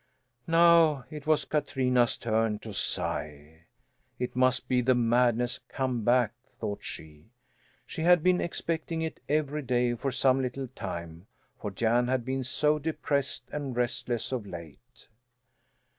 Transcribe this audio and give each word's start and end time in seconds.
Now 0.47 1.05
it 1.11 1.27
was 1.27 1.45
Katrina's 1.45 2.17
turn 2.17 2.57
to 2.63 2.73
sigh! 2.73 3.65
It 4.17 4.35
must 4.35 4.67
be 4.67 4.81
the 4.81 4.95
madness 4.95 5.59
come 5.69 6.03
back, 6.03 6.33
thought 6.49 6.83
she. 6.83 7.25
She 7.85 8.01
had 8.01 8.23
been 8.23 8.41
expecting 8.41 9.03
it 9.03 9.19
every 9.29 9.61
day 9.61 9.93
for 9.93 10.11
some 10.11 10.41
little 10.41 10.69
time, 10.69 11.27
for 11.61 11.69
Jan 11.69 12.07
had 12.07 12.25
been 12.25 12.43
so 12.43 12.79
depressed 12.79 13.47
and 13.51 13.75
restless 13.77 14.31
of 14.31 14.47
late. 14.47 15.07